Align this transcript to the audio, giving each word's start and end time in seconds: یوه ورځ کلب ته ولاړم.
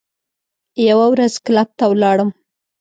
یوه 0.89 1.05
ورځ 1.13 1.33
کلب 1.45 1.69
ته 1.77 1.85
ولاړم. 1.91 2.29